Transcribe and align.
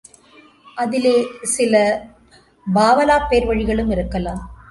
அதிலே 0.75 1.25
சில 1.41 1.73
பாவலாப் 2.73 3.27
பேர்வழிகளும் 3.29 3.91
இருக்கலாம். 3.91 4.55